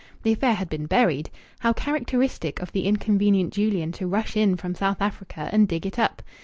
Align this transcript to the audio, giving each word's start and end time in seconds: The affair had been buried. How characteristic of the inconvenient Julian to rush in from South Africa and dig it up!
The 0.23 0.31
affair 0.31 0.55
had 0.55 0.67
been 0.67 0.87
buried. 0.87 1.29
How 1.59 1.73
characteristic 1.73 2.59
of 2.59 2.71
the 2.71 2.87
inconvenient 2.87 3.53
Julian 3.53 3.91
to 3.91 4.07
rush 4.07 4.35
in 4.35 4.55
from 4.57 4.73
South 4.73 4.99
Africa 4.99 5.47
and 5.51 5.67
dig 5.67 5.85
it 5.85 5.99
up! 5.99 6.23